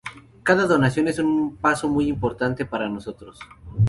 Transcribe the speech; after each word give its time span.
Cada 0.41 0.65
donación 0.65 1.07
es 1.09 1.19
un 1.19 1.57
paso 1.57 1.87
muy 1.87 2.07
importante 2.07 2.65
para 2.65 2.89
nosotros. 2.89 3.37